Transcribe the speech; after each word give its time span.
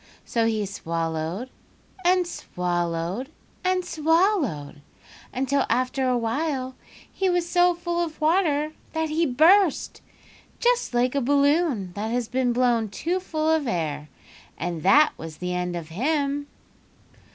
"So 0.25 0.47
he 0.47 0.65
swallowed, 0.65 1.51
and 2.03 2.25
swallowed, 2.25 3.29
and 3.63 3.85
SWALLOWED 3.85 4.81
until 5.31 5.63
after 5.69 6.07
awhile 6.09 6.73
he 7.13 7.29
was 7.29 7.47
so 7.47 7.75
full 7.75 8.03
of 8.03 8.19
water 8.19 8.71
that 8.93 9.09
he 9.09 9.27
burst, 9.27 10.01
just 10.59 10.95
like 10.95 11.13
a 11.13 11.21
balloon 11.21 11.93
that 11.93 12.09
has 12.09 12.27
been 12.27 12.51
blown 12.51 12.89
too 12.89 13.19
full 13.19 13.47
of 13.51 13.67
air; 13.67 14.09
and 14.57 14.81
that 14.81 15.13
was 15.17 15.37
the 15.37 15.53
end 15.53 15.75
of 15.75 15.89
him. 15.89 16.47